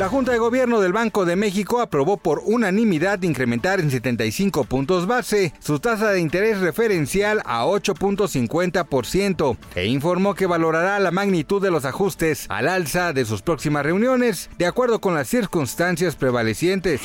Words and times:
La 0.00 0.08
Junta 0.08 0.32
de 0.32 0.38
Gobierno 0.38 0.80
del 0.80 0.94
Banco 0.94 1.26
de 1.26 1.36
México 1.36 1.82
aprobó 1.82 2.16
por 2.16 2.40
unanimidad 2.46 3.20
incrementar 3.20 3.80
en 3.80 3.90
75 3.90 4.64
puntos 4.64 5.06
base 5.06 5.52
su 5.58 5.78
tasa 5.78 6.10
de 6.10 6.20
interés 6.20 6.60
referencial 6.60 7.42
a 7.44 7.66
8.50% 7.66 9.58
e 9.74 9.84
informó 9.88 10.34
que 10.34 10.46
valorará 10.46 10.98
la 11.00 11.10
magnitud 11.10 11.60
de 11.60 11.70
los 11.70 11.84
ajustes 11.84 12.46
al 12.48 12.68
alza 12.68 13.12
de 13.12 13.26
sus 13.26 13.42
próximas 13.42 13.84
reuniones 13.84 14.48
de 14.56 14.64
acuerdo 14.64 15.02
con 15.02 15.14
las 15.14 15.28
circunstancias 15.28 16.16
prevalecientes. 16.16 17.02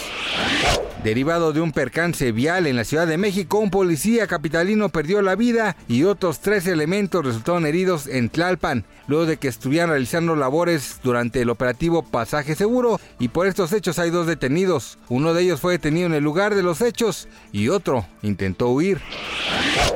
Derivado 1.04 1.54
de 1.54 1.62
un 1.62 1.71
percance 1.71 2.32
vial 2.32 2.66
en 2.66 2.77
la 2.77 2.84
Ciudad 2.84 3.05
de 3.05 3.20
México, 3.20 3.59
un 3.59 3.70
policía 3.70 4.26
capitalino 4.26 4.90
perdió 4.90 5.21
la 5.21 5.35
vida 5.35 5.76
y 5.88 6.04
otros 6.04 6.40
tres 6.40 6.65
elementos 6.65 7.24
resultaron 7.24 7.68
heridos 7.68 8.07
en 8.07 8.30
Tlalpan, 8.30 8.85
luego 9.07 9.27
de 9.27 9.37
que 9.37 9.48
estuvieran 9.48 9.90
realizando 9.90 10.35
labores 10.35 10.99
durante 11.04 11.41
el 11.41 11.52
operativo 11.52 12.02
Pasaje 12.02 12.55
Seguro 12.55 12.84
y 13.19 13.29
por 13.29 13.47
estos 13.47 13.71
hechos 13.73 13.99
hay 13.99 14.09
dos 14.09 14.27
detenidos. 14.27 14.97
Uno 15.09 15.33
de 15.33 15.43
ellos 15.43 15.61
fue 15.61 15.73
detenido 15.73 16.07
en 16.07 16.13
el 16.13 16.23
lugar 16.23 16.55
de 16.55 16.63
los 16.63 16.81
hechos 16.81 17.27
y 17.51 17.69
otro 17.69 18.05
intentó 18.21 18.69
huir. 18.69 19.01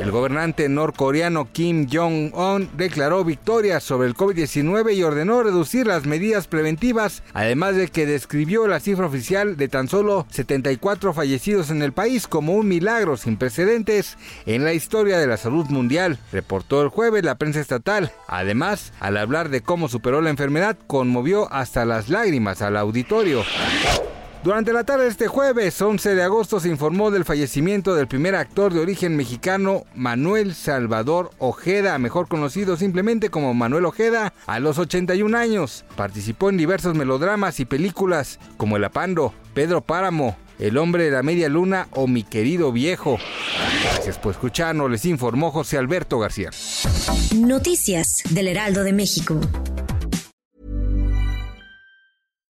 El 0.02 0.12
gobernante 0.12 0.70
norcoreano 0.70 1.50
Kim 1.52 1.88
Jong-un 1.92 2.70
declaró 2.78 3.24
victoria 3.26 3.80
sobre 3.80 4.08
el 4.08 4.16
COVID-19 4.16 4.96
y 4.96 5.04
ordenó 5.04 5.44
reducir 5.44 5.88
las 5.88 6.06
medidas 6.06 6.48
preventivas, 6.48 7.22
además 7.34 7.76
de 7.76 7.90
que 7.90 8.06
describió 8.06 8.68
la 8.68 8.80
cifra 8.80 9.08
oficial 9.08 9.58
de 9.58 9.68
tan 9.68 9.88
solo 9.88 10.26
74 10.30 11.14
fallecidos 11.14 11.70
en 11.70 11.82
el 11.82 11.92
país 11.92 12.28
como 12.28 12.54
un 12.54 12.68
milagro 12.68 13.18
sin 13.18 13.38
precedentes 13.38 14.18
en 14.46 14.64
la 14.64 14.74
historia 14.74 15.18
de 15.18 15.28
la 15.28 15.38
salud 15.38 15.66
mundial, 15.68 16.18
reportó 16.32 16.82
el 16.82 16.90
jueves 16.90 17.24
la 17.24 17.36
prensa 17.36 17.60
estatal. 17.60 18.12
Además, 18.28 18.94
al 19.00 19.18
hablar 19.18 19.50
de 19.50 19.62
cómo 19.62 19.90
superó 19.90 20.22
la 20.22 20.30
enfermedad, 20.30 20.78
conmovió 20.88 21.52
hasta 21.52 21.86
las 21.86 22.10
lágrimas 22.10 22.62
al 22.62 22.78
auditorio. 22.80 23.44
Durante 24.42 24.72
la 24.72 24.86
tarde 24.86 25.04
de 25.04 25.10
este 25.10 25.28
jueves, 25.28 25.82
11 25.82 26.16
de 26.16 26.24
agosto, 26.24 26.62
se 26.62 26.70
informó 26.70 27.12
del 27.12 27.26
fallecimiento 27.26 27.94
del 27.94 28.08
primer 28.08 28.36
actor 28.36 28.74
de 28.74 28.80
origen 28.80 29.18
mexicano, 29.18 29.84
Manuel 29.96 30.56
Salvador 30.56 31.32
Ojeda, 31.40 31.98
mejor 31.98 32.30
conocido 32.30 32.78
simplemente 32.78 33.30
como 33.30 33.54
Manuel 33.54 33.84
Ojeda, 33.84 34.34
a 34.48 34.60
los 34.62 34.78
81 34.78 35.38
años. 35.38 35.84
Participó 35.98 36.50
en 36.50 36.56
diversos 36.56 36.96
melodramas 36.96 37.60
y 37.60 37.66
películas 37.66 38.40
como 38.56 38.78
El 38.78 38.86
Apando, 38.86 39.34
Pedro 39.54 39.82
Páramo, 39.82 40.38
El 40.58 40.78
hombre 40.78 41.04
de 41.04 41.12
la 41.12 41.24
media 41.24 41.50
luna 41.50 41.90
o 41.92 42.08
Mi 42.08 42.24
querido 42.24 42.72
viejo. 42.72 43.18
Gracias 43.92 44.18
por 44.18 44.32
escucharnos, 44.32 44.90
les 44.90 45.04
informó 45.04 45.52
José 45.52 45.78
Alberto 45.78 46.18
García. 46.18 46.50
Noticias 47.36 48.24
del 48.30 48.48
Heraldo 48.48 48.86
de 48.86 48.94
México. 48.94 49.38